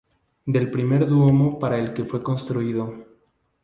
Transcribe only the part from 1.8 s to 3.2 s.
que fue construido.